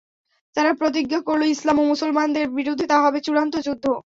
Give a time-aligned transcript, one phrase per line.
[0.55, 3.85] তারা প্রতিজ্ঞা করল, ইসলাম ও মুসলমানদের বিরুদ্ধে তা হবে চূড়ান্ত যুদ্ধ।